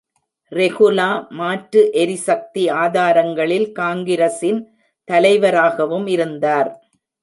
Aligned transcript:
ரெகுலா 0.51 1.09
மாற்று 1.31 1.81
எரிசக்தி 1.93 2.63
ஆதாரங்களில் 2.83 3.67
காங்கிரஸின் 3.71 4.61
தலைவராகவும் 5.07 6.07
இருந்தார். 6.07 6.71